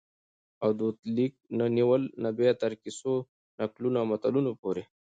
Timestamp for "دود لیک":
0.79-1.33